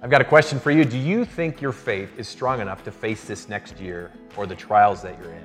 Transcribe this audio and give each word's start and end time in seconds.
I've 0.00 0.10
got 0.10 0.20
a 0.20 0.24
question 0.24 0.60
for 0.60 0.70
you. 0.70 0.84
Do 0.84 0.96
you 0.96 1.24
think 1.24 1.60
your 1.60 1.72
faith 1.72 2.16
is 2.16 2.28
strong 2.28 2.60
enough 2.60 2.84
to 2.84 2.92
face 2.92 3.24
this 3.24 3.48
next 3.48 3.80
year 3.80 4.12
or 4.36 4.46
the 4.46 4.54
trials 4.54 5.02
that 5.02 5.18
you're 5.20 5.32
in? 5.32 5.44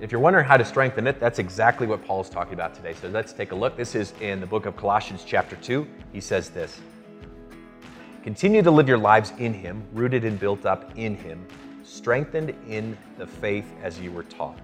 If 0.00 0.10
you're 0.10 0.20
wondering 0.20 0.44
how 0.44 0.56
to 0.56 0.64
strengthen 0.64 1.06
it, 1.06 1.20
that's 1.20 1.38
exactly 1.38 1.86
what 1.86 2.04
Paul 2.04 2.20
is 2.20 2.28
talking 2.28 2.54
about 2.54 2.74
today. 2.74 2.94
So 2.94 3.06
let's 3.08 3.32
take 3.32 3.52
a 3.52 3.54
look. 3.54 3.76
This 3.76 3.94
is 3.94 4.12
in 4.20 4.40
the 4.40 4.46
book 4.46 4.66
of 4.66 4.76
Colossians, 4.76 5.22
chapter 5.24 5.54
2. 5.54 5.86
He 6.12 6.20
says 6.20 6.50
this 6.50 6.80
Continue 8.24 8.60
to 8.60 8.72
live 8.72 8.88
your 8.88 8.98
lives 8.98 9.32
in 9.38 9.54
Him, 9.54 9.86
rooted 9.92 10.24
and 10.24 10.40
built 10.40 10.66
up 10.66 10.90
in 10.98 11.14
Him, 11.14 11.46
strengthened 11.84 12.52
in 12.66 12.98
the 13.18 13.26
faith 13.26 13.72
as 13.84 14.00
you 14.00 14.10
were 14.10 14.24
taught. 14.24 14.58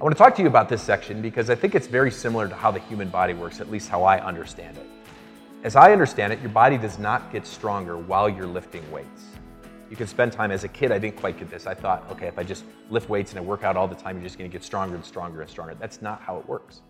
I 0.00 0.02
want 0.02 0.16
to 0.16 0.18
talk 0.18 0.34
to 0.34 0.42
you 0.42 0.48
about 0.48 0.68
this 0.68 0.82
section 0.82 1.22
because 1.22 1.48
I 1.48 1.54
think 1.54 1.76
it's 1.76 1.86
very 1.86 2.10
similar 2.10 2.48
to 2.48 2.56
how 2.56 2.72
the 2.72 2.80
human 2.80 3.08
body 3.08 3.34
works, 3.34 3.60
at 3.60 3.70
least 3.70 3.88
how 3.88 4.02
I 4.02 4.18
understand 4.20 4.78
it. 4.78 4.86
As 5.62 5.74
I 5.74 5.90
understand 5.90 6.32
it, 6.32 6.40
your 6.40 6.50
body 6.50 6.78
does 6.78 6.98
not 6.98 7.32
get 7.32 7.46
stronger 7.46 7.96
while 7.96 8.28
you're 8.28 8.46
lifting 8.46 8.88
weights. 8.92 9.24
You 9.90 9.96
can 9.96 10.06
spend 10.06 10.32
time 10.32 10.50
as 10.50 10.64
a 10.64 10.68
kid, 10.68 10.92
I 10.92 10.98
didn't 10.98 11.16
quite 11.16 11.38
get 11.38 11.50
this. 11.50 11.66
I 11.66 11.74
thought, 11.74 12.08
okay, 12.10 12.26
if 12.26 12.38
I 12.38 12.44
just 12.44 12.64
lift 12.90 13.08
weights 13.08 13.32
and 13.32 13.38
I 13.38 13.42
work 13.42 13.64
out 13.64 13.76
all 13.76 13.88
the 13.88 13.94
time, 13.94 14.16
you're 14.16 14.24
just 14.24 14.36
gonna 14.36 14.48
get 14.48 14.62
stronger 14.62 14.94
and 14.94 15.04
stronger 15.04 15.40
and 15.40 15.50
stronger. 15.50 15.74
That's 15.74 16.02
not 16.02 16.20
how 16.20 16.38
it 16.38 16.46
works. 16.46 16.82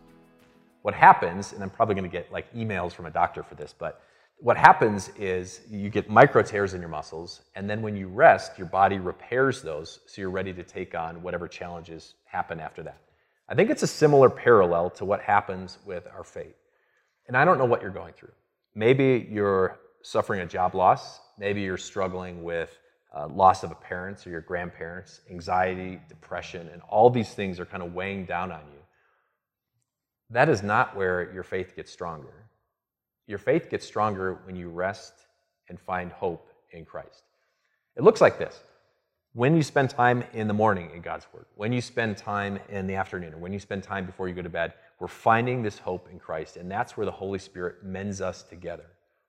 What 0.83 0.95
happens, 0.95 1.53
and 1.53 1.63
I'm 1.63 1.71
probably 1.71 1.95
gonna 1.95 2.09
get 2.09 2.31
like 2.33 2.53
emails 2.55 2.93
from 2.93 3.07
a 3.07 3.11
doctor 3.11 3.43
for 3.43 3.55
this, 3.55 3.75
but 3.79 4.03
what 4.39 4.57
happens 4.57 5.11
is 5.17 5.61
you 5.71 5.89
get 5.89 6.11
micro 6.11 6.43
tears 6.43 6.75
in 6.75 6.81
your 6.81 6.91
muscles, 6.91 7.43
and 7.55 7.71
then 7.71 7.81
when 7.81 7.97
you 7.97 8.09
rest, 8.09 8.59
your 8.59 8.67
body 8.67 8.99
repairs 8.99 9.63
those 9.63 10.01
so 10.07 10.21
you're 10.21 10.31
ready 10.31 10.53
to 10.53 10.63
take 10.63 10.95
on 10.95 11.23
whatever 11.23 11.49
challenges 11.49 12.15
happen 12.25 12.61
after 12.61 12.83
that. 12.83 13.01
I 13.49 13.55
think 13.55 13.71
it's 13.71 13.83
a 13.83 13.87
similar 13.87 14.29
parallel 14.29 14.91
to 14.91 15.05
what 15.05 15.21
happens 15.21 15.79
with 15.87 16.07
our 16.15 16.25
faith. 16.25 16.57
And 17.29 17.37
I 17.37 17.45
don't 17.45 17.59
know 17.59 17.65
what 17.65 17.81
you're 17.81 17.91
going 17.91 18.13
through. 18.13 18.33
Maybe 18.77 19.27
you're 19.31 19.81
suffering 20.03 20.43
a 20.43 20.47
job 20.47 20.75
loss. 20.75 21.19
Maybe 21.39 21.63
you're 21.63 21.79
struggling 21.79 22.45
with 22.45 22.79
uh, 23.17 23.27
loss 23.27 23.63
of 23.63 23.71
a 23.71 23.75
parent 23.75 24.27
or 24.27 24.31
your 24.31 24.43
grandparents, 24.43 25.23
anxiety, 25.31 25.99
depression, 26.11 26.69
and 26.71 26.83
all 26.83 27.09
these 27.09 27.31
things 27.31 27.59
are 27.59 27.65
kind 27.65 27.83
of 27.83 27.95
weighing 27.95 28.27
down 28.27 28.53
on 28.53 28.61
you. 28.73 28.81
That 30.29 30.51
is 30.51 30.63
not 30.63 30.95
where 30.95 31.33
your 31.33 31.43
faith 31.43 31.75
gets 31.75 31.91
stronger. 31.91 32.49
Your 33.27 33.39
faith 33.39 33.71
gets 33.71 33.87
stronger 33.87 34.41
when 34.45 34.57
you 34.57 34.69
rest 34.69 35.15
and 35.71 35.81
find 35.81 36.13
hope 36.13 36.49
in 36.71 36.85
Christ. 36.85 37.23
It 37.97 38.03
looks 38.03 38.21
like 38.21 38.39
this. 38.39 38.61
When 39.37 39.55
you 39.55 39.63
spend 39.63 39.91
time 39.91 40.25
in 40.33 40.49
the 40.49 40.55
morning 40.55 40.89
in 40.95 41.03
God's 41.03 41.27
Word, 41.31 41.45
when 41.57 41.71
you 41.71 41.83
spend 41.83 42.17
time 42.17 42.59
in 42.71 42.87
the 42.87 42.95
afternoon, 42.95 43.35
or 43.35 43.37
when 43.37 43.53
you 43.53 43.59
spend 43.59 43.83
time 43.83 44.07
before 44.07 44.29
you 44.29 44.35
go 44.35 44.41
to 44.41 44.49
bed, 44.49 44.73
we're 44.99 45.09
finding 45.09 45.63
this 45.63 45.79
hope 45.79 46.09
in 46.11 46.19
Christ, 46.19 46.57
and 46.57 46.71
that's 46.71 46.97
where 46.97 47.05
the 47.05 47.13
Holy 47.13 47.39
Spirit 47.39 47.85
mends 47.85 48.23
us 48.23 48.43
together. 48.43 48.87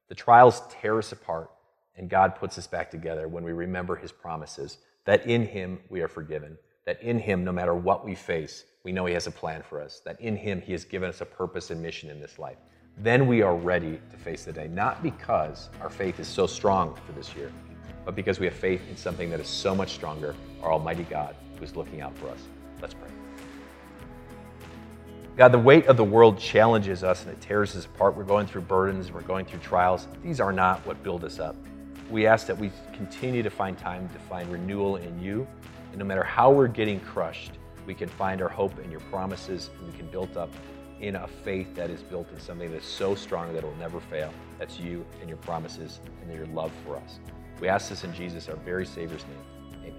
The 0.07 0.15
trials 0.15 0.61
tear 0.69 0.97
us 0.97 1.11
apart, 1.11 1.51
and 1.97 2.09
God 2.09 2.37
puts 2.37 2.57
us 2.57 2.67
back 2.67 2.89
together 2.89 3.27
when 3.27 3.43
we 3.43 3.51
remember 3.51 3.97
His 3.97 4.13
promises 4.13 4.77
that 5.03 5.25
in 5.25 5.45
Him 5.45 5.77
we 5.89 5.99
are 5.99 6.07
forgiven, 6.07 6.57
that 6.85 7.01
in 7.01 7.19
Him, 7.19 7.43
no 7.43 7.51
matter 7.51 7.75
what 7.75 8.05
we 8.05 8.15
face, 8.15 8.63
we 8.85 8.93
know 8.93 9.07
He 9.07 9.13
has 9.13 9.27
a 9.27 9.31
plan 9.31 9.61
for 9.61 9.81
us, 9.81 9.99
that 10.05 10.21
in 10.21 10.37
Him 10.37 10.61
He 10.61 10.71
has 10.71 10.85
given 10.85 11.09
us 11.09 11.19
a 11.19 11.25
purpose 11.25 11.69
and 11.69 11.81
mission 11.81 12.09
in 12.09 12.21
this 12.21 12.39
life. 12.39 12.59
Then 12.97 13.27
we 13.27 13.41
are 13.41 13.57
ready 13.57 13.99
to 14.09 14.17
face 14.17 14.45
the 14.45 14.53
day, 14.53 14.69
not 14.69 15.03
because 15.03 15.67
our 15.81 15.89
faith 15.89 16.17
is 16.21 16.29
so 16.29 16.47
strong 16.47 16.97
for 17.05 17.11
this 17.11 17.35
year, 17.35 17.51
but 18.07 18.15
because 18.15 18.39
we 18.39 18.45
have 18.45 18.55
faith 18.55 18.81
in 18.89 18.95
something 18.95 19.29
that 19.29 19.41
is 19.41 19.49
so 19.49 19.75
much 19.75 19.91
stronger, 19.91 20.33
our 20.63 20.71
Almighty 20.71 21.03
God 21.03 21.35
who 21.57 21.65
is 21.65 21.75
looking 21.75 21.99
out 21.99 22.17
for 22.17 22.29
us. 22.29 22.39
Let's 22.81 22.93
pray. 22.93 23.09
God, 25.35 25.51
the 25.51 25.59
weight 25.59 25.87
of 25.87 25.97
the 25.97 26.05
world 26.05 26.39
challenges 26.39 27.03
us 27.03 27.25
and 27.25 27.33
it 27.33 27.41
tears 27.41 27.75
us 27.75 27.85
apart. 27.85 28.15
We're 28.15 28.23
going 28.23 28.47
through 28.47 28.61
burdens, 28.61 29.11
we're 29.11 29.23
going 29.23 29.45
through 29.45 29.59
trials. 29.59 30.07
These 30.23 30.39
are 30.39 30.53
not 30.53 30.85
what 30.85 31.03
build 31.03 31.25
us 31.25 31.37
up. 31.37 31.57
We 32.09 32.25
ask 32.25 32.47
that 32.47 32.57
we 32.57 32.71
continue 32.93 33.43
to 33.43 33.49
find 33.49 33.77
time 33.77 34.07
to 34.07 34.19
find 34.19 34.49
renewal 34.49 34.95
in 34.95 35.21
you. 35.21 35.45
And 35.89 35.99
no 35.99 36.05
matter 36.05 36.23
how 36.23 36.49
we're 36.49 36.69
getting 36.69 37.01
crushed, 37.01 37.59
we 37.85 37.93
can 37.93 38.07
find 38.07 38.41
our 38.41 38.47
hope 38.47 38.79
in 38.79 38.89
your 38.89 39.01
promises 39.11 39.69
and 39.77 39.91
we 39.91 39.97
can 39.97 40.07
build 40.07 40.37
up 40.37 40.49
in 41.01 41.17
a 41.17 41.27
faith 41.27 41.75
that 41.75 41.89
is 41.89 42.03
built 42.03 42.31
in 42.31 42.39
something 42.39 42.71
that's 42.71 42.87
so 42.87 43.15
strong 43.15 43.51
that 43.51 43.65
it 43.65 43.67
will 43.67 43.75
never 43.75 43.99
fail. 43.99 44.33
That's 44.59 44.79
you 44.79 45.05
and 45.19 45.27
your 45.27 45.39
promises 45.39 45.99
and 46.21 46.33
your 46.33 46.45
love 46.47 46.71
for 46.85 46.95
us. 46.95 47.19
We 47.59 47.67
ask 47.67 47.89
this 47.89 48.03
in 48.03 48.13
Jesus, 48.13 48.49
our 48.49 48.55
very 48.57 48.85
Savior's 48.85 49.23
name. 49.25 49.43
Amen. 49.83 49.93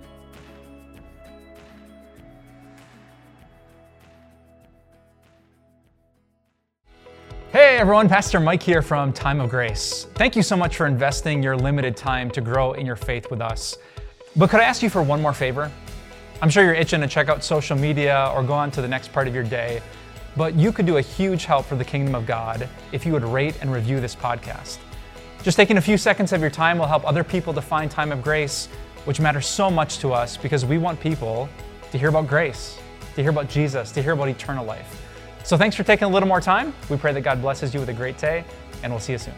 Hey 7.50 7.78
everyone, 7.78 8.08
Pastor 8.08 8.38
Mike 8.38 8.62
here 8.62 8.80
from 8.80 9.12
Time 9.12 9.40
of 9.40 9.50
Grace. 9.50 10.06
Thank 10.14 10.36
you 10.36 10.42
so 10.42 10.56
much 10.56 10.76
for 10.76 10.86
investing 10.86 11.42
your 11.42 11.56
limited 11.56 11.96
time 11.96 12.30
to 12.30 12.40
grow 12.40 12.74
in 12.74 12.86
your 12.86 12.94
faith 12.94 13.30
with 13.30 13.40
us. 13.40 13.76
But 14.36 14.50
could 14.50 14.60
I 14.60 14.64
ask 14.64 14.82
you 14.82 14.90
for 14.90 15.02
one 15.02 15.20
more 15.20 15.32
favor? 15.32 15.70
I'm 16.40 16.50
sure 16.50 16.62
you're 16.62 16.74
itching 16.74 17.00
to 17.00 17.08
check 17.08 17.28
out 17.28 17.42
social 17.42 17.76
media 17.76 18.30
or 18.36 18.44
go 18.44 18.52
on 18.52 18.70
to 18.72 18.80
the 18.80 18.86
next 18.86 19.12
part 19.12 19.26
of 19.26 19.34
your 19.34 19.42
day, 19.42 19.82
but 20.36 20.54
you 20.54 20.70
could 20.70 20.86
do 20.86 20.98
a 20.98 21.02
huge 21.02 21.44
help 21.44 21.66
for 21.66 21.74
the 21.74 21.84
kingdom 21.84 22.14
of 22.14 22.24
God 22.24 22.68
if 22.92 23.04
you 23.04 23.12
would 23.14 23.24
rate 23.24 23.56
and 23.60 23.72
review 23.72 23.98
this 23.98 24.14
podcast. 24.14 24.78
Just 25.42 25.56
taking 25.56 25.76
a 25.76 25.80
few 25.80 25.96
seconds 25.96 26.32
of 26.32 26.40
your 26.40 26.50
time 26.50 26.78
will 26.78 26.86
help 26.86 27.06
other 27.06 27.22
people 27.22 27.54
to 27.54 27.62
find 27.62 27.90
Time 27.90 28.10
of 28.10 28.22
Grace, 28.22 28.66
which 29.04 29.20
matters 29.20 29.46
so 29.46 29.70
much 29.70 29.98
to 29.98 30.12
us 30.12 30.36
because 30.36 30.64
we 30.64 30.78
want 30.78 30.98
people 31.00 31.48
to 31.92 31.98
hear 31.98 32.08
about 32.08 32.26
grace, 32.26 32.78
to 33.14 33.22
hear 33.22 33.30
about 33.30 33.48
Jesus, 33.48 33.92
to 33.92 34.02
hear 34.02 34.12
about 34.12 34.28
eternal 34.28 34.64
life. 34.64 35.00
So 35.44 35.56
thanks 35.56 35.76
for 35.76 35.84
taking 35.84 36.04
a 36.04 36.08
little 36.10 36.28
more 36.28 36.40
time. 36.40 36.74
We 36.90 36.96
pray 36.96 37.12
that 37.12 37.22
God 37.22 37.40
blesses 37.40 37.72
you 37.72 37.80
with 37.80 37.88
a 37.88 37.94
great 37.94 38.18
day, 38.18 38.44
and 38.82 38.92
we'll 38.92 39.00
see 39.00 39.12
you 39.12 39.18
soon. 39.18 39.34